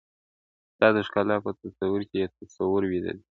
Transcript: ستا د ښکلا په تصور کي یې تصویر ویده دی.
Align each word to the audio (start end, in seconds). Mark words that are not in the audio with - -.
ستا 0.73 0.87
د 0.95 0.97
ښکلا 1.07 1.35
په 1.45 1.51
تصور 1.61 2.01
کي 2.09 2.17
یې 2.21 2.27
تصویر 2.37 2.83
ویده 2.91 3.11
دی. 3.17 3.23